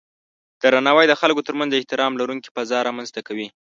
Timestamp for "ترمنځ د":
1.47-1.75